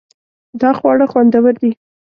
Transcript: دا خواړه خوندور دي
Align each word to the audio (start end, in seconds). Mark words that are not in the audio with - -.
دا 0.61 0.69
خواړه 0.77 1.05
خوندور 1.11 1.53
دي 1.61 1.71